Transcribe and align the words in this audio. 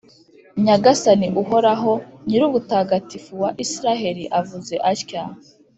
Nyagasani 0.63 1.27
Uhoraho, 1.41 1.93
Nyirubutagatifu 2.27 3.31
wa 3.41 3.49
Israheli 3.65 4.23
avuze 4.39 4.75
atya: 4.91 5.23